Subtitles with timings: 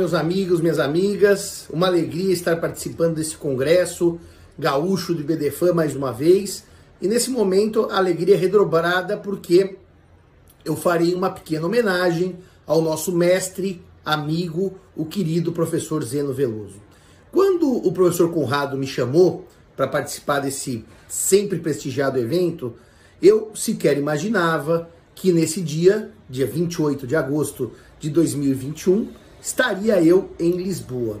[0.00, 1.66] meus amigos, minhas amigas.
[1.68, 4.18] Uma alegria estar participando desse congresso
[4.58, 6.64] gaúcho do IBDFAN mais uma vez.
[7.02, 9.76] E nesse momento, a alegria é redobrada porque
[10.64, 16.80] eu farei uma pequena homenagem ao nosso mestre, amigo, o querido professor Zeno Veloso.
[17.30, 19.46] Quando o professor Conrado me chamou
[19.76, 22.74] para participar desse sempre prestigiado evento,
[23.20, 30.52] eu sequer imaginava que nesse dia, dia 28 de agosto de 2021, estaria eu em
[30.52, 31.20] Lisboa.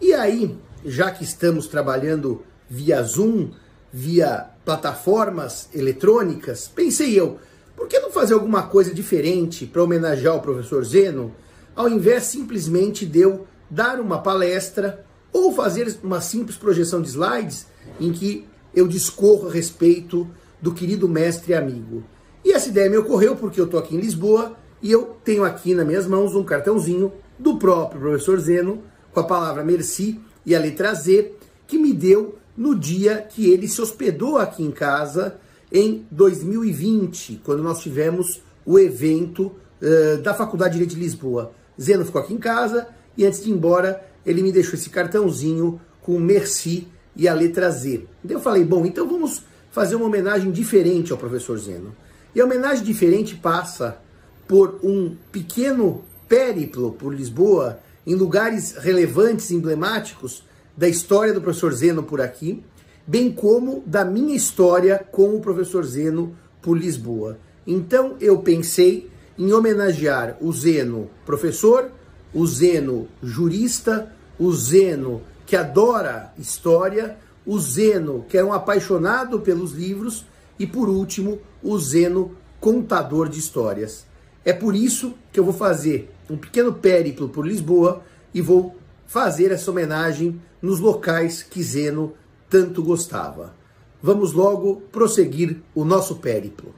[0.00, 3.50] E aí, já que estamos trabalhando via Zoom,
[3.92, 7.38] via plataformas eletrônicas, pensei eu,
[7.76, 11.34] por que não fazer alguma coisa diferente para homenagear o professor Zeno,
[11.74, 17.66] ao invés simplesmente de eu dar uma palestra ou fazer uma simples projeção de slides
[17.98, 20.28] em que eu discorro a respeito
[20.60, 22.04] do querido mestre e amigo.
[22.44, 25.74] E essa ideia me ocorreu porque eu estou aqui em Lisboa e eu tenho aqui
[25.74, 30.60] nas minhas mãos um cartãozinho do próprio professor Zeno, com a palavra merci e a
[30.60, 31.32] letra Z,
[31.66, 35.38] que me deu no dia que ele se hospedou aqui em casa
[35.72, 41.52] em 2020, quando nós tivemos o evento uh, da Faculdade de Direito de Lisboa.
[41.80, 45.80] Zeno ficou aqui em casa e antes de ir embora, ele me deixou esse cartãozinho
[46.02, 48.06] com merci e a letra Z.
[48.24, 51.94] Então eu falei, bom, então vamos fazer uma homenagem diferente ao professor Zeno.
[52.34, 53.98] E a homenagem diferente passa
[54.46, 60.44] por um pequeno périplo por Lisboa, em lugares relevantes, emblemáticos
[60.76, 62.62] da história do professor Zeno por aqui,
[63.04, 67.36] bem como da minha história com o professor Zeno por Lisboa.
[67.66, 71.90] Então eu pensei em homenagear o Zeno professor,
[72.32, 79.72] o Zeno jurista, o Zeno que adora história, o Zeno que é um apaixonado pelos
[79.72, 80.24] livros
[80.60, 84.08] e por último o Zeno contador de histórias.
[84.44, 88.02] É por isso que eu vou fazer um pequeno périplo por Lisboa
[88.32, 92.14] e vou fazer essa homenagem nos locais que Zeno
[92.48, 93.54] tanto gostava.
[94.02, 96.74] Vamos logo prosseguir o nosso périplo.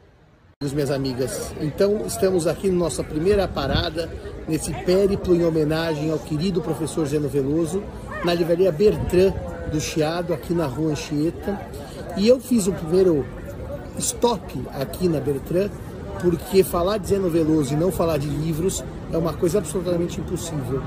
[0.73, 4.09] Minhas amigas, então estamos aqui na nossa primeira parada,
[4.47, 7.83] nesse périplo em homenagem ao querido professor Zeno Veloso,
[8.25, 9.35] na livraria Bertrand
[9.73, 11.61] do Chiado, aqui na rua Anchieta.
[12.17, 13.27] E eu fiz o primeiro
[13.99, 15.71] stop aqui na Bertrand
[16.23, 20.81] porque falar de Zeno Veloso e não falar de livros é uma coisa absolutamente impossível.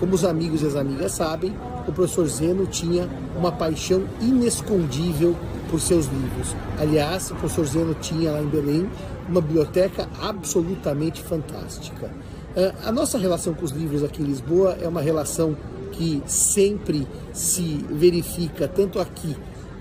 [0.00, 1.54] Como os amigos e as amigas sabem,
[1.86, 5.36] o professor Zeno tinha uma paixão inescondível
[5.70, 6.56] por seus livros.
[6.78, 8.90] Aliás, o professor Zeno tinha lá em Belém
[9.28, 12.10] uma biblioteca absolutamente fantástica.
[12.56, 15.56] Ah, a nossa relação com os livros aqui em Lisboa é uma relação
[15.92, 19.36] que sempre se verifica tanto aqui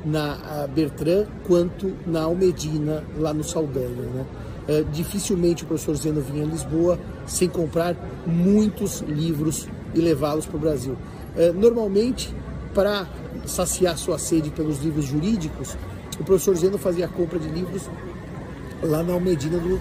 [0.06, 3.90] na Bertrand quanto na Almedina, lá no Saldanha.
[3.90, 4.26] Né?
[4.68, 10.58] É, dificilmente o professor Zeno vinha em Lisboa sem comprar muitos livros e levá-los para
[10.58, 10.96] o Brasil.
[11.36, 12.34] É, normalmente,
[12.74, 13.08] para
[13.46, 15.76] saciar sua sede pelos livros jurídicos,
[16.20, 17.90] o professor Zeno fazia a compra de livros
[18.84, 19.80] lá na Almedina do,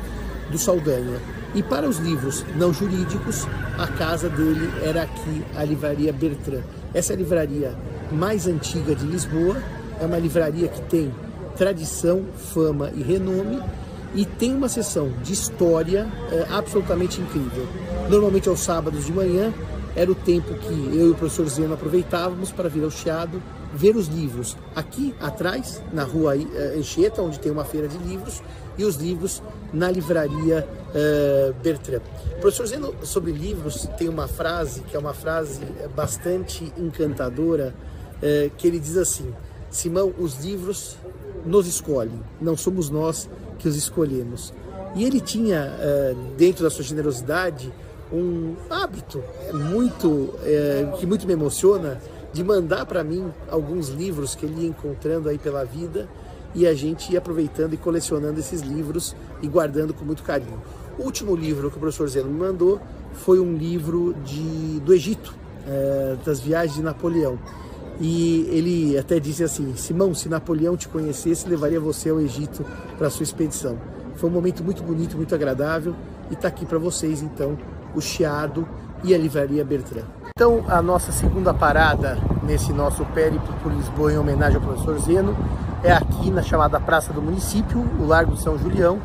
[0.50, 1.20] do Saldanha.
[1.54, 3.46] E para os livros não jurídicos,
[3.78, 6.62] a casa dele era aqui, a Livraria Bertrand.
[6.92, 7.74] Essa é a livraria
[8.12, 9.56] mais antiga de Lisboa,
[10.00, 11.12] é uma livraria que tem
[11.56, 13.60] tradição, fama e renome
[14.14, 17.66] e tem uma sessão de história é, absolutamente incrível.
[18.08, 19.52] Normalmente aos sábados de manhã
[19.94, 23.42] era o tempo que eu e o professor Zeno aproveitávamos para vir ao Chiado,
[23.74, 28.42] ver os livros aqui atrás, na rua é, Anchieta, onde tem uma feira de livros,
[28.78, 29.42] e os livros
[29.72, 32.00] na livraria uh, Bertrand.
[32.36, 35.60] O professor Zeno, sobre livros, tem uma frase que é uma frase
[35.96, 37.74] bastante encantadora,
[38.22, 39.34] uh, que ele diz assim,
[39.68, 40.96] Simão, os livros
[41.44, 44.52] nos escolhem, não somos nós que os escolhemos.
[44.94, 47.72] E ele tinha, eh, dentro da sua generosidade,
[48.12, 52.00] um hábito muito eh, que muito me emociona
[52.32, 56.08] de mandar para mim alguns livros que ele ia encontrando aí pela vida
[56.54, 60.60] e a gente ia aproveitando e colecionando esses livros e guardando com muito carinho.
[60.98, 62.80] O último livro que o professor Zeno me mandou
[63.12, 65.34] foi um livro de, do Egito,
[66.24, 67.38] das viagens de Napoleão.
[68.00, 72.64] E ele até disse assim: Simão, se Napoleão te conhecesse, levaria você ao Egito
[72.96, 73.76] para sua expedição.
[74.14, 75.94] Foi um momento muito bonito, muito agradável
[76.30, 77.56] e está aqui para vocês então
[77.94, 78.68] o Chiado
[79.02, 80.04] e a Livraria Bertrand.
[80.36, 85.36] Então, a nossa segunda parada nesse nosso périplo por Lisboa em homenagem ao professor Zeno
[85.82, 89.00] é aqui na chamada Praça do Município, o Largo de São Julião,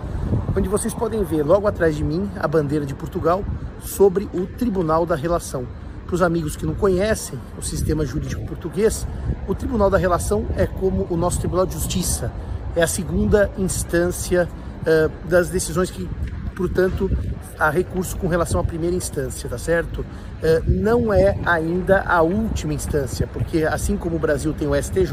[0.55, 3.43] onde vocês podem ver logo atrás de mim a bandeira de Portugal
[3.81, 5.65] sobre o Tribunal da Relação.
[6.13, 9.07] Para os amigos que não conhecem o sistema jurídico português,
[9.48, 12.31] o Tribunal da Relação é como o nosso Tribunal de Justiça.
[12.75, 16.07] É a segunda instância uh, das decisões que
[16.56, 17.10] portanto,
[17.57, 20.06] há recurso com relação à primeira instância, tá certo?
[20.44, 25.10] É, não é ainda a última instância, porque assim como o Brasil tem o STJ,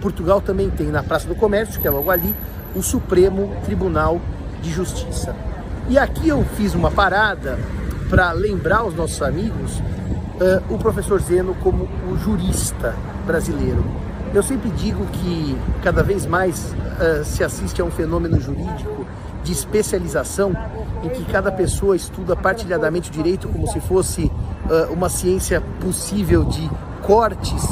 [0.00, 2.36] Portugal também tem na Praça do Comércio, que é logo ali,
[2.72, 4.20] o Supremo Tribunal
[4.62, 5.34] de Justiça.
[5.88, 7.58] E aqui eu fiz uma parada
[8.08, 9.82] para lembrar aos nossos amigos
[10.40, 12.94] uh, o professor Zeno como o jurista
[13.26, 13.84] brasileiro.
[14.32, 19.06] Eu sempre digo que cada vez mais uh, se assiste a um fenômeno jurídico
[19.42, 20.52] de especialização
[21.02, 26.44] em que cada pessoa estuda partilhadamente o direito como se fosse uh, uma ciência possível
[26.44, 26.70] de
[27.02, 27.64] cortes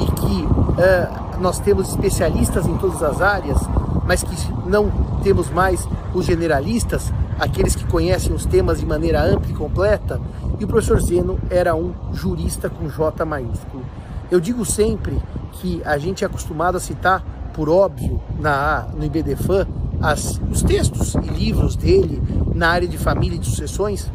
[0.00, 3.58] e que uh, nós temos especialistas em todas as áreas,
[4.04, 4.36] mas que
[4.66, 4.90] não
[5.22, 10.20] temos mais os generalistas, aqueles que conhecem os temas de maneira ampla e completa,
[10.60, 13.84] e o professor Zeno era um jurista com J maiúsculo.
[14.30, 15.20] Eu digo sempre
[15.54, 17.20] que a gente é acostumado a citar,
[17.52, 19.66] por óbvio, na, no IBDFAN,
[20.00, 22.22] as, os textos e livros dele
[22.54, 24.08] na área de família e de sucessões,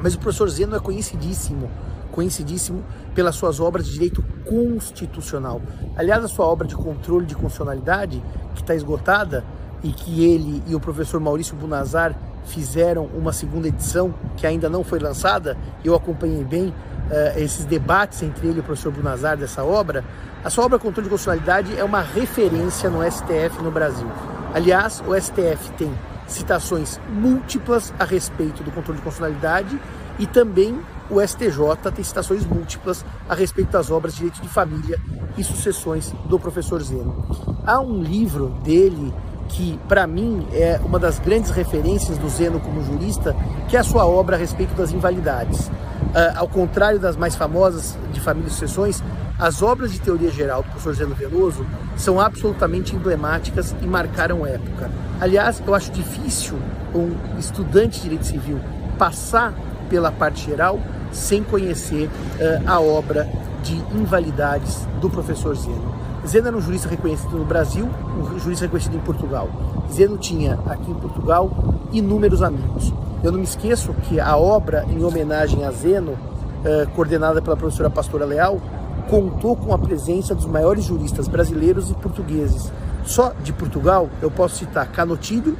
[0.00, 1.70] mas o professor Zeno é conhecidíssimo,
[2.10, 2.82] conhecidíssimo
[3.14, 5.60] pelas suas obras de direito constitucional.
[5.94, 8.22] Aliás, a sua obra de controle de constitucionalidade,
[8.54, 9.44] que está esgotada,
[9.82, 14.82] e que ele e o professor Maurício Bunazar fizeram uma segunda edição que ainda não
[14.82, 19.62] foi lançada, eu acompanhei bem uh, esses debates entre ele e o professor Bunazar dessa
[19.62, 20.04] obra.
[20.42, 24.06] A sua obra Controle de Constitucionalidade é uma referência no STF no Brasil.
[24.54, 25.92] Aliás, o STF tem
[26.26, 29.80] citações múltiplas a respeito do controle de constitucionalidade
[30.18, 30.80] e também
[31.10, 34.98] o STJ tem citações múltiplas a respeito das obras de direito de família
[35.36, 37.24] e sucessões do professor Zeno.
[37.66, 39.12] Há um livro dele
[39.50, 43.34] que, para mim, é uma das grandes referências do Zeno como jurista,
[43.68, 45.68] que é a sua obra a respeito das invalidades.
[45.68, 49.02] Uh, ao contrário das mais famosas de família e sucessões,
[49.38, 51.66] as obras de teoria geral do professor Zeno Veloso
[51.96, 54.90] são absolutamente emblemáticas e marcaram época.
[55.20, 56.58] Aliás, eu acho difícil
[56.94, 58.60] um estudante de direito civil
[58.98, 59.54] passar
[59.88, 60.78] pela parte geral
[61.10, 63.28] sem conhecer uh, a obra
[63.62, 65.94] de invalidades do professor Zeno.
[66.30, 69.48] Zeno era um jurista reconhecido no Brasil, um jurista reconhecido em Portugal.
[69.92, 71.50] Zeno tinha aqui em Portugal
[71.90, 72.94] inúmeros amigos.
[73.24, 77.90] Eu não me esqueço que a obra em homenagem a Zeno, uh, coordenada pela professora
[77.90, 78.60] Pastora Leal,
[79.08, 82.70] contou com a presença dos maiores juristas brasileiros e portugueses.
[83.04, 85.58] Só de Portugal eu posso citar Canotilho,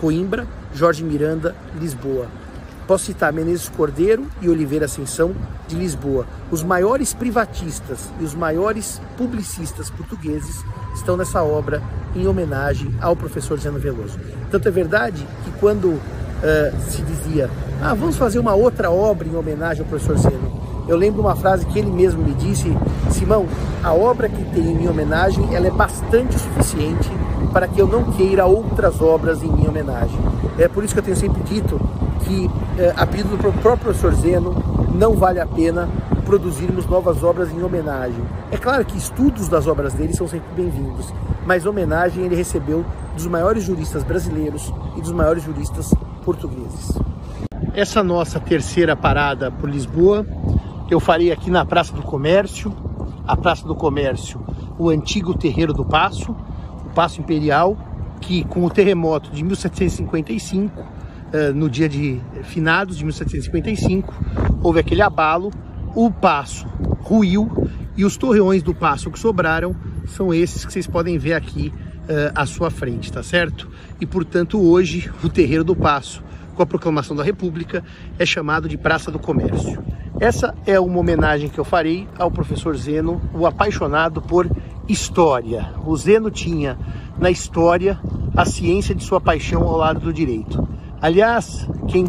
[0.00, 2.28] Coimbra, Jorge Miranda, Lisboa.
[2.88, 5.34] Posso citar Menezes Cordeiro e Oliveira Ascensão
[5.68, 6.24] de Lisboa.
[6.50, 10.64] Os maiores privatistas e os maiores publicistas portugueses
[10.94, 11.82] estão nessa obra
[12.16, 14.18] em homenagem ao professor Zeno Veloso.
[14.50, 16.00] Tanto é verdade que quando uh,
[16.88, 17.50] se dizia,
[17.82, 20.58] ah, vamos fazer uma outra obra em homenagem ao professor Zeno,
[20.88, 22.74] eu lembro uma frase que ele mesmo me disse,
[23.10, 23.46] Simão,
[23.84, 27.10] a obra que tem em minha homenagem, ela é bastante suficiente
[27.52, 30.18] para que eu não queira outras obras em minha homenagem.
[30.58, 31.78] É por isso que eu tenho sempre dito
[32.28, 34.54] que, é, a pedido do próprio professor Zeno,
[34.94, 35.88] não vale a pena
[36.26, 38.22] produzirmos novas obras em homenagem.
[38.52, 41.12] É claro que estudos das obras dele são sempre bem-vindos,
[41.46, 42.84] mas homenagem ele recebeu
[43.14, 45.92] dos maiores juristas brasileiros e dos maiores juristas
[46.22, 46.98] portugueses.
[47.72, 50.26] Essa nossa terceira parada por Lisboa
[50.90, 52.74] eu farei aqui na Praça do Comércio,
[53.26, 54.40] a Praça do Comércio,
[54.78, 57.76] o antigo terreiro do Passo, o Passo Imperial,
[58.20, 60.84] que com o terremoto de 1755, eh,
[61.54, 64.14] no dia de finados de 1755,
[64.62, 65.50] houve aquele abalo,
[65.94, 66.66] o passo
[67.00, 67.50] ruiu
[67.96, 69.74] e os torreões do passo que sobraram
[70.06, 71.72] são esses que vocês podem ver aqui
[72.08, 73.68] uh, à sua frente, tá certo?
[74.00, 76.22] E portanto hoje o terreiro do passo,
[76.54, 77.84] com a proclamação da República,
[78.18, 79.82] é chamado de Praça do Comércio.
[80.20, 84.50] Essa é uma homenagem que eu farei ao professor Zeno, o apaixonado por
[84.88, 85.72] história.
[85.84, 86.76] O Zeno tinha
[87.18, 87.98] na história
[88.36, 90.68] a ciência de sua paixão ao lado do direito.
[91.00, 92.06] Aliás, quem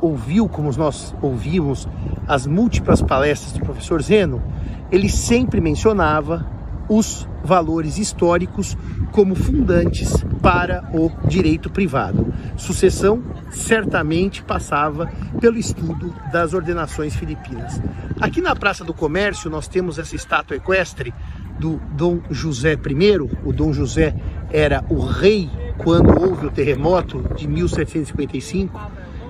[0.00, 1.88] ouviu, como nós ouvimos,
[2.26, 4.42] as múltiplas palestras do professor Zeno,
[4.90, 6.46] ele sempre mencionava
[6.88, 8.76] os valores históricos
[9.12, 12.32] como fundantes para o direito privado.
[12.56, 17.80] Sucessão certamente passava pelo estudo das ordenações filipinas.
[18.20, 21.12] Aqui na Praça do Comércio nós temos essa estátua equestre
[21.58, 23.18] do Dom José I.
[23.44, 24.14] O Dom José
[24.50, 28.78] era o rei quando houve o terremoto de 1755.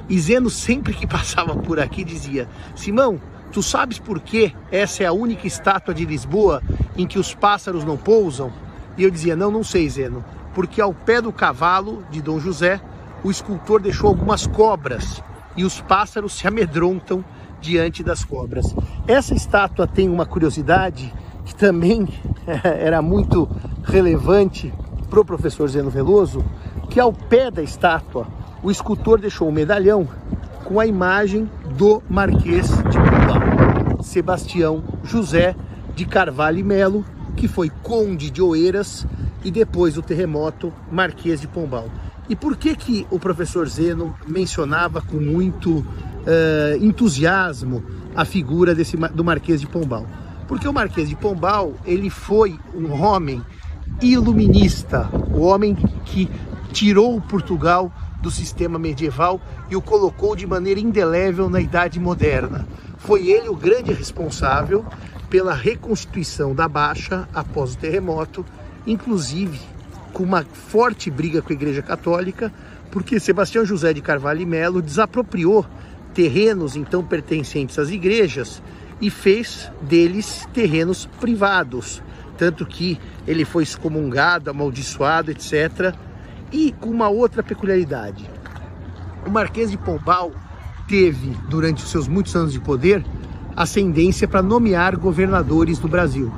[0.09, 3.21] E Zeno sempre que passava por aqui dizia: Simão,
[3.53, 6.63] tu sabes por que essa é a única estátua de Lisboa
[6.97, 8.51] em que os pássaros não pousam?
[8.97, 10.25] E eu dizia: Não, não sei, Zeno,
[10.55, 12.81] porque ao pé do cavalo de Dom José,
[13.23, 15.23] o escultor deixou algumas cobras
[15.57, 17.25] e os pássaros se amedrontam
[17.61, 18.75] diante das cobras.
[19.07, 21.13] Essa estátua tem uma curiosidade
[21.45, 22.09] que também
[22.65, 23.49] era muito
[23.83, 24.73] relevante
[25.09, 26.45] para o professor Zeno Veloso,
[26.91, 28.27] que ao pé da estátua
[28.63, 30.09] o escultor deixou um medalhão
[30.65, 35.55] com a imagem do Marquês de Pombal, Sebastião José
[35.95, 37.05] de Carvalho e Melo,
[37.37, 39.07] que foi conde de Oeiras
[39.45, 41.89] e depois do terremoto Marquês de Pombal.
[42.29, 45.85] E por que que o professor Zeno mencionava com muito uh,
[46.81, 47.83] entusiasmo
[48.15, 50.07] a figura desse, do Marquês de Pombal?
[50.47, 53.43] Porque o Marquês de Pombal, ele foi um homem
[54.01, 56.31] iluminista, o homem que
[56.73, 59.41] tirou Portugal do sistema medieval
[59.71, 62.67] e o colocou de maneira indelével na Idade Moderna.
[62.99, 64.85] Foi ele o grande responsável
[65.31, 68.45] pela reconstituição da Baixa após o terremoto,
[68.87, 69.59] inclusive
[70.13, 72.53] com uma forte briga com a Igreja Católica,
[72.91, 75.65] porque Sebastião José de Carvalho e Melo desapropriou
[76.15, 78.63] terrenos então pertencentes às igrejas
[79.01, 82.03] e fez deles terrenos privados,
[82.39, 85.95] tanto que ele foi excomungado, amaldiçoado, etc.
[86.53, 88.31] E com uma outra peculiaridade,
[89.27, 90.33] o Marquês de Pombal
[90.87, 93.05] teve, durante os seus muitos anos de poder,
[93.55, 96.33] ascendência para nomear governadores do Brasil.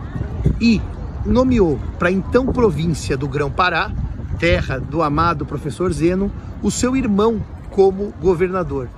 [0.61, 0.81] E
[1.25, 3.93] nomeou para então província do Grão-Pará,
[4.39, 8.89] terra do amado professor Zeno, o seu irmão como governador.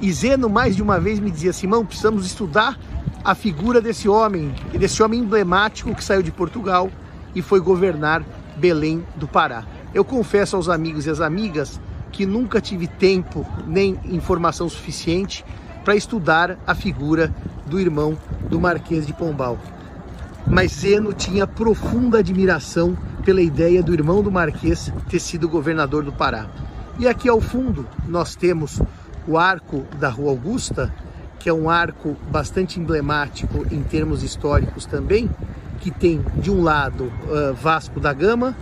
[0.00, 2.78] E Zeno mais de uma vez me dizia, Simão, precisamos estudar
[3.24, 6.90] a figura desse homem, desse homem emblemático que saiu de Portugal
[7.34, 8.24] e foi governar
[8.56, 9.64] Belém do Pará.
[9.94, 15.44] Eu confesso aos amigos e às amigas que nunca tive tempo nem informação suficiente
[15.84, 17.32] para estudar a figura
[17.66, 19.58] do irmão do Marquês de Pombal.
[20.46, 26.12] Mas Zeno tinha profunda admiração pela ideia do irmão do Marquês ter sido governador do
[26.12, 26.46] Pará.
[26.98, 28.80] E aqui ao fundo nós temos
[29.26, 30.92] o arco da Rua Augusta,
[31.42, 35.28] que é um arco bastante emblemático em termos históricos também,
[35.80, 38.56] que tem de um lado uh, Vasco da Gama,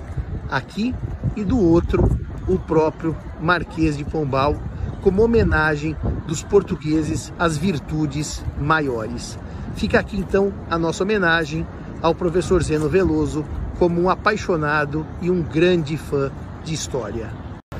[0.50, 0.94] aqui,
[1.36, 2.18] e do outro
[2.48, 4.56] o próprio Marquês de Pombal,
[5.02, 5.94] como homenagem
[6.26, 9.38] dos portugueses às virtudes maiores.
[9.76, 11.66] Fica aqui então a nossa homenagem
[12.00, 13.44] ao professor Zeno Veloso
[13.78, 16.30] como um apaixonado e um grande fã
[16.64, 17.28] de história.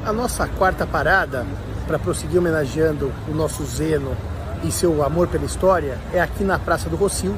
[0.04, 1.47] A nossa quarta parada,
[1.87, 4.14] para prosseguir homenageando o nosso Zeno
[4.62, 7.37] e seu amor pela história, é aqui na Praça do Rocio,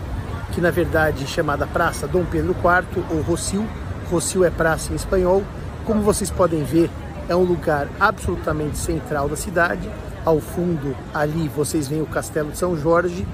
[0.52, 3.66] que na verdade é chamada Praça Dom Pedro IV ou Rocio.
[4.10, 5.42] Rocio é praça em espanhol.
[5.84, 6.90] Como vocês podem ver,
[7.28, 9.88] é um lugar absolutamente central da cidade.
[10.24, 13.26] Ao fundo, ali, vocês veem o Castelo de São Jorge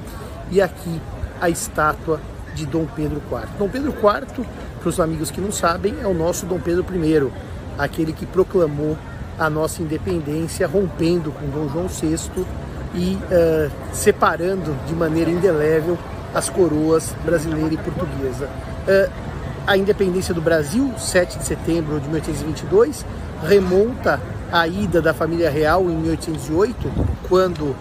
[0.50, 1.00] e aqui
[1.40, 2.20] a estátua
[2.54, 3.48] de Dom Pedro IV.
[3.58, 4.46] Dom Pedro IV,
[4.80, 7.32] para os amigos que não sabem, é o nosso Dom Pedro I,
[7.78, 8.96] aquele que proclamou
[9.38, 12.46] a nossa independência, rompendo com Dom João VI
[12.94, 15.98] e uh, separando de maneira indelével
[16.34, 18.46] as coroas brasileira e portuguesa.
[18.86, 19.28] Uh,
[19.66, 23.04] a independência do Brasil, 7 de setembro de 1822,
[23.46, 24.18] remonta
[24.50, 26.90] à ida da família real em 1808,
[27.28, 27.76] quando uh,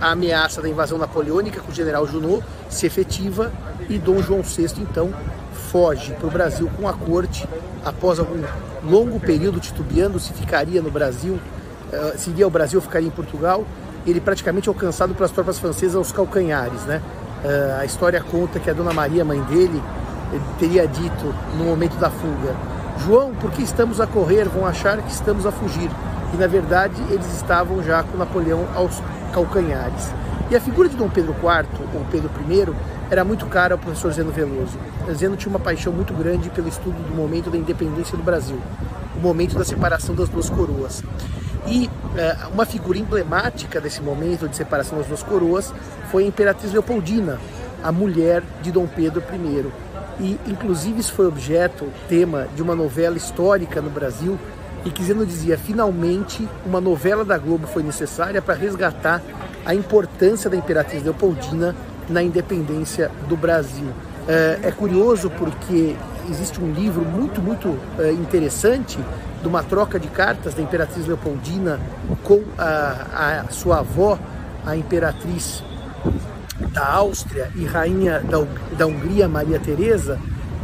[0.00, 3.50] a ameaça da invasão napoleônica com o general Junot se efetiva
[3.88, 5.10] e Dom João VI então
[5.70, 7.48] foge para o Brasil com a corte
[7.84, 8.42] após algum
[8.84, 11.38] longo período titubeando se ficaria no Brasil,
[11.92, 13.64] uh, se iria ao Brasil ficaria em Portugal,
[14.06, 17.02] ele praticamente alcançado pelas tropas francesas aos calcanhares, né?
[17.44, 19.82] Uh, a história conta que a Dona Maria, mãe dele,
[20.58, 22.54] teria dito no momento da fuga:
[23.04, 24.48] João, por que estamos a correr?
[24.48, 25.90] Vão achar que estamos a fugir.
[26.34, 29.00] E na verdade eles estavam já com Napoleão aos
[29.32, 30.12] calcanhares.
[30.50, 32.74] E a figura de Dom Pedro IV, ou Pedro I,
[33.10, 34.78] era muito cara ao professor Zeno Veloso.
[35.12, 38.58] Zeno tinha uma paixão muito grande pelo estudo do momento da independência do Brasil,
[39.16, 41.02] o momento da separação das duas coroas.
[41.66, 45.72] E uh, uma figura emblemática desse momento de separação das duas coroas
[46.10, 47.40] foi a Imperatriz Leopoldina,
[47.82, 49.86] a mulher de Dom Pedro I
[50.18, 54.38] e inclusive isso foi objeto, tema de uma novela histórica no Brasil
[54.84, 59.20] e que Zeno dizia, finalmente uma novela da Globo foi necessária para resgatar
[59.64, 61.74] a importância da Imperatriz Leopoldina
[62.08, 63.88] na independência do Brasil.
[64.28, 65.96] É, é curioso porque
[66.30, 68.98] existe um livro muito, muito é, interessante
[69.40, 71.80] de uma troca de cartas da Imperatriz Leopoldina
[72.22, 74.18] com a, a sua avó,
[74.64, 75.62] a Imperatriz
[76.72, 78.44] da Áustria e rainha da,
[78.76, 80.18] da Hungria, Maria Teresa,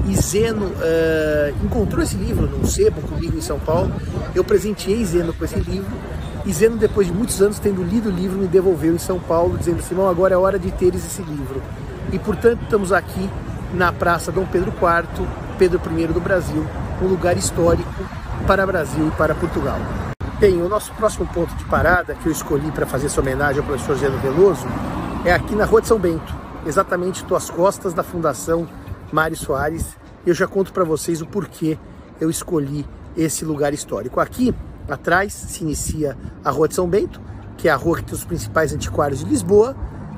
[0.06, 3.92] e Zeno uh, encontrou esse livro num sebo comigo em São Paulo.
[4.34, 5.92] Eu presenteei Zeno com esse livro
[6.44, 9.56] e Zeno, depois de muitos anos tendo lido o livro, me devolveu em São Paulo,
[9.56, 11.62] dizendo: Simão, agora é hora de teres esse livro.
[12.12, 13.30] E portanto, estamos aqui
[13.72, 15.26] na Praça Dom Pedro IV,
[15.62, 16.66] Pedro I do Brasil,
[17.00, 17.88] um lugar histórico
[18.48, 19.78] para Brasil e para Portugal.
[20.40, 23.64] Bem, o nosso próximo ponto de parada que eu escolhi para fazer essa homenagem ao
[23.64, 24.66] professor Zeno Veloso
[25.24, 26.34] é aqui na Rua de São Bento,
[26.66, 28.66] exatamente tuas costas da Fundação
[29.12, 29.96] Mário Soares.
[30.26, 31.78] Eu já conto para vocês o porquê
[32.20, 32.84] eu escolhi
[33.16, 34.18] esse lugar histórico.
[34.18, 34.52] Aqui
[34.88, 37.20] atrás se inicia a Rua de São Bento,
[37.56, 39.76] que é a rua que tem os principais antiquários de Lisboa,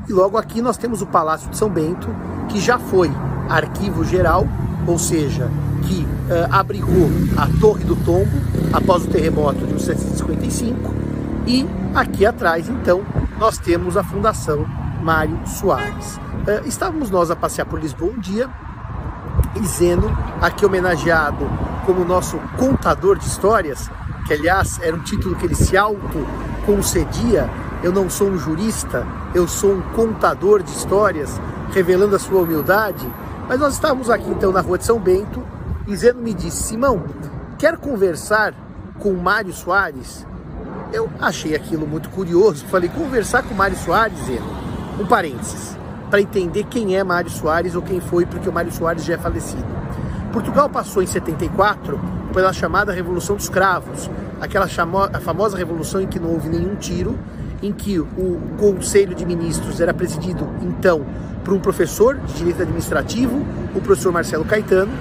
[0.08, 2.08] e logo aqui nós temos o Palácio de São Bento,
[2.48, 3.12] que já foi
[3.50, 4.48] arquivo geral,
[4.86, 5.50] ou seja,
[5.82, 8.30] que uh, abrigou a Torre do Tombo
[8.72, 10.94] após o terremoto de 1755.
[11.46, 13.02] E aqui atrás, então,
[13.38, 14.66] nós temos a Fundação
[15.02, 16.16] Mário Soares.
[16.16, 18.48] Uh, estávamos nós a passear por Lisboa um dia
[19.56, 20.10] e Zeno,
[20.40, 21.48] aqui homenageado
[21.86, 23.90] como nosso contador de histórias,
[24.26, 27.48] que aliás era um título que ele se auto-concedia.
[27.82, 31.40] Eu não sou um jurista, eu sou um contador de histórias,
[31.72, 33.06] revelando a sua humildade.
[33.48, 35.42] Mas nós estávamos aqui então na rua de São Bento
[35.86, 37.04] e Zeno me disse: Simão,
[37.58, 38.54] quer conversar
[38.98, 40.26] com Mário Soares?
[40.92, 42.64] Eu achei aquilo muito curioso.
[42.66, 44.46] Falei: conversar com Mário Soares, Zeno?
[44.98, 45.76] Um parênteses,
[46.08, 49.18] para entender quem é Mário Soares ou quem foi, porque o Mário Soares já é
[49.18, 49.64] falecido.
[50.32, 52.00] Portugal passou em 74
[52.32, 54.10] pela chamada Revolução dos Cravos,
[54.40, 54.66] aquela
[55.20, 57.18] famosa revolução em que não houve nenhum tiro,
[57.64, 61.04] em que o Conselho de Ministros era presidido então
[61.42, 63.42] por um professor de direito administrativo,
[63.74, 64.92] o professor Marcelo Caetano,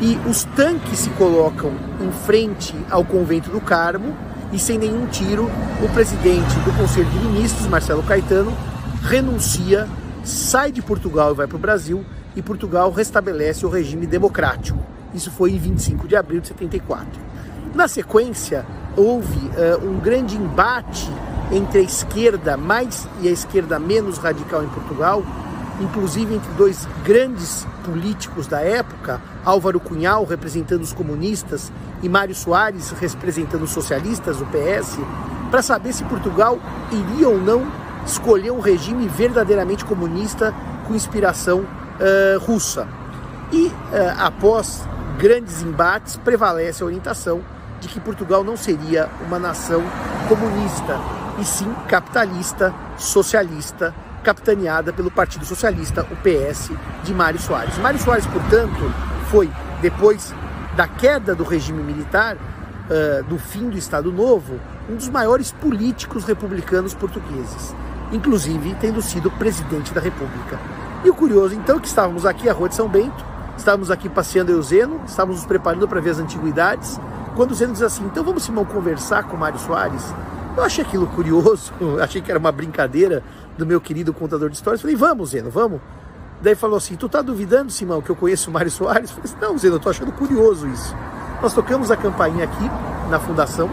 [0.00, 4.14] e os tanques se colocam em frente ao convento do Carmo
[4.52, 5.44] e sem nenhum tiro,
[5.82, 8.52] o presidente do Conselho de Ministros, Marcelo Caetano,
[9.02, 9.88] renuncia,
[10.24, 14.78] sai de Portugal e vai para o Brasil e Portugal restabelece o regime democrático.
[15.14, 17.08] Isso foi em 25 de abril de 74.
[17.74, 18.64] Na sequência,
[18.96, 21.08] houve uh, um grande embate
[21.50, 25.22] entre a esquerda mais e a esquerda menos radical em Portugal,
[25.80, 32.90] inclusive entre dois grandes políticos da época, Álvaro Cunhal representando os comunistas e Mário Soares
[32.90, 34.98] representando os socialistas, o PS,
[35.50, 36.58] para saber se Portugal
[36.92, 37.66] iria ou não
[38.04, 40.54] escolher um regime verdadeiramente comunista
[40.86, 42.86] com inspiração uh, russa.
[43.52, 43.72] E uh,
[44.18, 44.86] após
[45.18, 47.40] grandes embates, prevalece a orientação
[47.80, 49.82] de que Portugal não seria uma nação
[50.28, 50.98] comunista,
[51.38, 56.70] e sim capitalista, socialista, capitaneada pelo Partido Socialista, o PS,
[57.04, 57.78] de Mário Soares.
[57.78, 58.92] Mário Soares, portanto,
[59.30, 60.34] foi, depois
[60.76, 66.24] da queda do regime militar, uh, do fim do Estado Novo, um dos maiores políticos
[66.24, 67.74] republicanos portugueses,
[68.12, 70.58] inclusive tendo sido presidente da República.
[71.04, 73.24] E o curioso, então, é que estávamos aqui à Rua de São Bento,
[73.56, 77.00] estávamos aqui passeando eu Zeno, estávamos nos preparando para ver as antiguidades,
[77.36, 80.12] quando o Zeno diz assim, então vamos, Simão, conversar com Mário Soares?
[80.58, 83.22] Eu achei aquilo curioso, achei que era uma brincadeira
[83.56, 84.80] do meu querido contador de histórias.
[84.80, 85.80] Falei, vamos, Zeno, vamos.
[86.42, 89.12] Daí falou assim, tu tá duvidando, Simão, que eu conheço o Mário Soares?
[89.12, 90.96] Falei assim, não, Zeno, eu tô achando curioso isso.
[91.40, 92.70] Nós tocamos a campainha aqui,
[93.08, 93.70] na fundação.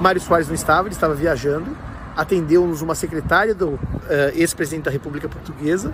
[0.00, 1.76] Mário Soares não estava, ele estava viajando.
[2.16, 3.78] Atendeu-nos uma secretária do uh,
[4.34, 5.92] ex-presidente da República Portuguesa.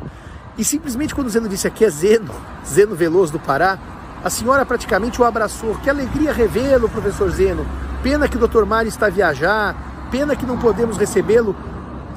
[0.58, 2.34] E simplesmente quando o Zeno disse aqui é Zeno,
[2.66, 3.78] Zeno Veloso do Pará,
[4.22, 5.74] a senhora praticamente o abraçou.
[5.76, 7.66] Que alegria revê-lo, professor Zeno.
[8.02, 9.74] Pena que o doutor Mário está a viajar,
[10.10, 11.56] Pena que não podemos recebê-lo.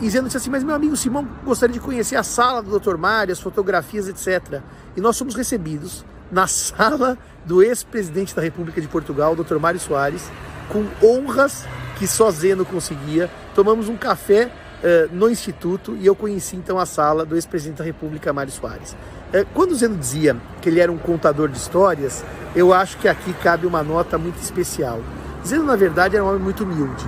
[0.01, 2.95] E disse assim, mas meu amigo Simão gostaria de conhecer a sala do Dr.
[2.95, 4.61] Mário, as fotografias, etc.
[4.95, 9.57] E nós somos recebidos na sala do ex-presidente da República de Portugal, Dr.
[9.57, 10.29] Mário Soares,
[10.69, 11.65] com honras
[11.97, 13.29] que só Zeno conseguia.
[13.53, 17.83] Tomamos um café uh, no Instituto e eu conheci então a sala do ex-presidente da
[17.83, 18.93] República, Mário Soares.
[19.33, 22.23] Uh, quando Zeno dizia que ele era um contador de histórias,
[22.55, 25.01] eu acho que aqui cabe uma nota muito especial.
[25.45, 27.05] Zeno, na verdade, era um homem muito humilde.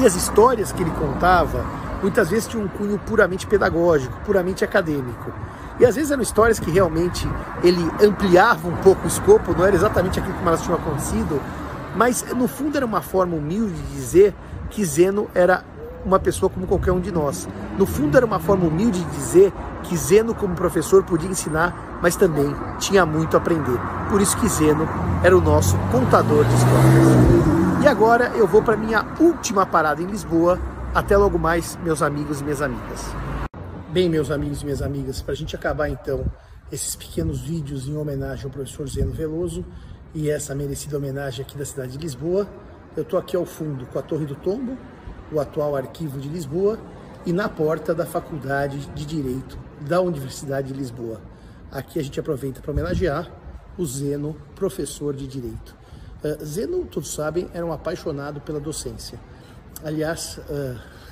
[0.00, 1.64] E as histórias que ele contava
[2.02, 5.30] muitas vezes tinham um cunho puramente pedagógico, puramente acadêmico.
[5.78, 7.28] E às vezes eram histórias que realmente
[7.62, 11.40] ele ampliava um pouco o escopo, não era exatamente aquilo como elas tinham acontecido,
[11.96, 14.34] mas no fundo era uma forma humilde de dizer
[14.70, 15.64] que Zeno era
[16.04, 17.48] uma pessoa como qualquer um de nós.
[17.78, 19.52] No fundo era uma forma humilde de dizer
[19.84, 23.78] que Zeno como professor podia ensinar, mas também tinha muito a aprender.
[24.10, 24.88] Por isso que Zeno
[25.22, 27.71] era o nosso contador de histórias.
[27.82, 30.56] E agora eu vou para minha última parada em Lisboa.
[30.94, 33.00] Até logo mais, meus amigos e minhas amigas.
[33.90, 36.24] Bem, meus amigos e minhas amigas, para a gente acabar então
[36.70, 39.64] esses pequenos vídeos em homenagem ao professor Zeno Veloso
[40.14, 42.46] e essa merecida homenagem aqui da cidade de Lisboa,
[42.96, 44.78] eu estou aqui ao fundo com a Torre do Tombo,
[45.32, 46.78] o atual arquivo de Lisboa,
[47.26, 51.20] e na porta da Faculdade de Direito da Universidade de Lisboa.
[51.68, 53.28] Aqui a gente aproveita para homenagear
[53.76, 55.81] o Zeno, professor de Direito.
[56.22, 59.18] Uh, Zeno, todos sabem, era um apaixonado pela docência.
[59.84, 60.38] Aliás,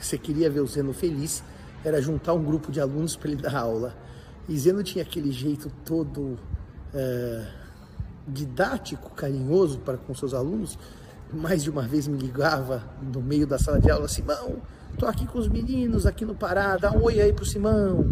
[0.00, 1.42] você queria ver o Zeno feliz,
[1.84, 3.96] era juntar um grupo de alunos para ele dar aula.
[4.48, 7.46] E Zeno tinha aquele jeito todo uh,
[8.26, 10.78] didático, carinhoso para com seus alunos.
[11.32, 14.60] Mais de uma vez me ligava no meio da sala de aula, Simão,
[14.98, 18.04] tô aqui com os meninos aqui no Pará, dá um oi aí pro Simão.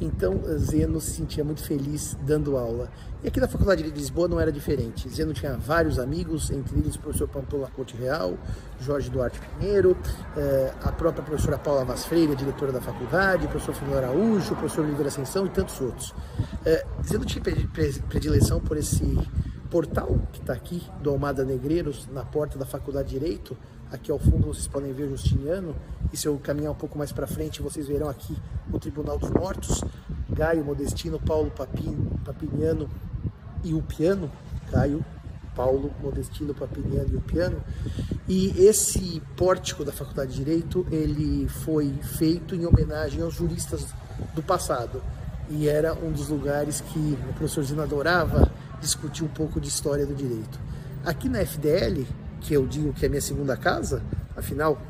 [0.00, 2.90] Então Zeno se sentia muito feliz dando aula.
[3.22, 5.08] E aqui na Faculdade de Lisboa não era diferente.
[5.08, 8.36] Zeno tinha vários amigos, entre eles o professor Pampola Corte Real,
[8.80, 9.96] Jorge Duarte Pinheiro,
[10.36, 14.56] eh, a própria professora Paula Vaz Freire, diretora da faculdade, o professor Fernando Araújo, o
[14.56, 16.12] professor Oliveira Ascensão e tantos outros.
[16.66, 17.42] Eh, Zeno tinha
[18.08, 19.16] predileção por esse
[19.70, 23.56] portal que está aqui, do Almada Negreiros, na porta da Faculdade de Direito.
[23.92, 25.76] Aqui ao fundo vocês podem ver Justiniano.
[26.10, 28.34] E se eu caminhar um pouco mais para frente, vocês verão aqui
[28.72, 29.84] o Tribunal dos Mortos.
[30.30, 32.88] Gaio Modestino, Paulo Papin, Papiniano
[33.62, 34.32] e o piano.
[34.70, 35.04] Gaio,
[35.54, 37.62] Paulo Modestino, Papiniano e o piano.
[38.26, 43.88] E esse pórtico da Faculdade de Direito, ele foi feito em homenagem aos juristas
[44.34, 45.02] do passado.
[45.50, 48.50] E era um dos lugares que o professor Zino adorava
[48.80, 50.58] discutir um pouco de história do direito.
[51.04, 52.06] Aqui na FDL,
[52.42, 54.02] que eu digo que é minha segunda casa,
[54.36, 54.80] afinal,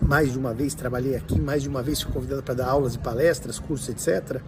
[0.00, 2.94] mais de uma vez trabalhei aqui, mais de uma vez fui convidado para dar aulas
[2.94, 4.40] e palestras, cursos, etc.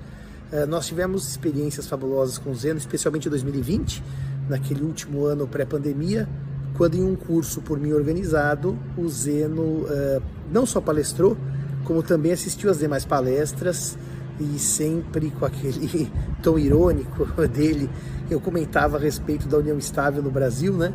[0.50, 4.02] Eh, nós tivemos experiências fabulosas com o Zeno, especialmente em 2020,
[4.48, 6.28] naquele último ano pré-pandemia,
[6.76, 11.36] quando em um curso por mim organizado, o Zeno eh, não só palestrou,
[11.84, 13.96] como também assistiu às demais palestras
[14.40, 16.10] e sempre com aquele
[16.42, 17.88] tom irônico dele,
[18.30, 20.92] eu comentava a respeito da união estável no Brasil, né?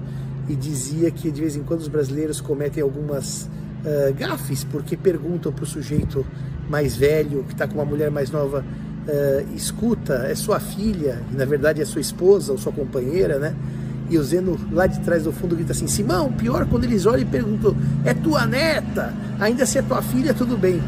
[0.49, 5.53] E dizia que de vez em quando os brasileiros cometem algumas uh, gafes, porque perguntam
[5.53, 6.25] para o sujeito
[6.67, 8.65] mais velho, que está com uma mulher mais nova,
[9.07, 13.55] uh, escuta, é sua filha, e na verdade é sua esposa ou sua companheira, né?
[14.09, 17.21] E o Zeno lá de trás do fundo grita assim: Simão, pior quando eles olham
[17.21, 19.13] e perguntam: é tua neta?
[19.39, 20.81] Ainda se é tua filha, tudo bem.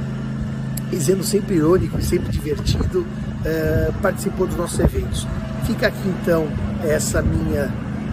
[0.91, 5.27] E Zeno sempre irônico e sempre divertido, uh, participou dos nossos eventos.
[5.65, 6.47] Fica aqui então
[6.83, 7.71] essa minha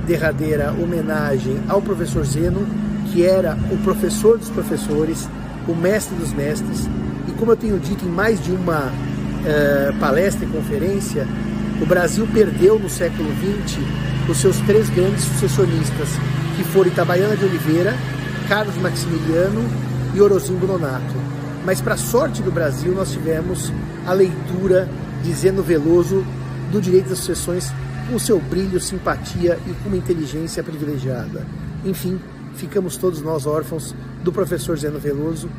[0.09, 2.67] derradeira homenagem ao professor Zeno,
[3.13, 5.29] que era o professor dos professores,
[5.69, 6.89] o mestre dos mestres,
[7.29, 11.27] e como eu tenho dito em mais de uma uh, palestra e conferência,
[11.81, 13.79] o Brasil perdeu no século XX
[14.29, 16.09] os seus três grandes sucessionistas,
[16.57, 17.95] que foram Itabaiana de Oliveira,
[18.49, 19.63] Carlos Maximiliano
[20.15, 21.15] e Orozimbo Nonato.
[21.65, 23.71] Mas para sorte do Brasil, nós tivemos
[24.07, 24.89] a leitura
[25.23, 26.25] de Zeno Veloso
[26.73, 27.73] do direito das sucessões
[28.09, 31.47] com seu brilho, simpatia e com uma inteligência privilegiada.
[31.85, 32.19] Enfim,
[32.55, 33.95] ficamos todos nós órfãos
[34.25, 35.51] do professor Zeno Veloso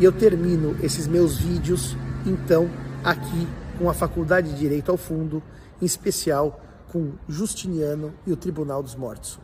[0.00, 2.70] e eu termino esses meus vídeos, então,
[3.04, 3.46] aqui
[3.78, 5.42] com a Faculdade de Direito ao fundo,
[5.80, 9.38] em especial com Justiniano e o Tribunal dos Mortos.